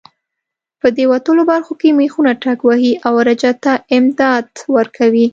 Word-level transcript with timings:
په 0.81 0.87
دې 0.97 1.05
وتلو 1.11 1.43
برخو 1.51 1.73
کې 1.81 1.97
مېخونه 1.99 2.31
ټکوهي 2.43 2.93
او 3.07 3.13
رجه 3.27 3.51
ته 3.63 3.73
امتداد 3.97 4.45
ورکوي. 4.75 5.27